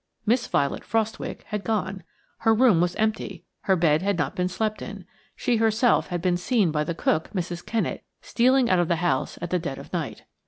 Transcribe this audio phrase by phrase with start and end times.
[0.25, 2.01] Miss Violet Frostwicke had gone.
[2.39, 5.05] Her room was empty, her bed had not been slept in.
[5.35, 7.63] She herself had been seen by the cook, Mrs.
[7.63, 10.23] Kennett, stealing out of the house at dead of night.